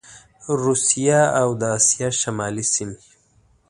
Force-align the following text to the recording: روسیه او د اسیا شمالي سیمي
روسیه 0.61 1.21
او 1.41 1.49
د 1.61 1.63
اسیا 1.77 2.07
شمالي 2.19 2.65
سیمي 2.73 2.97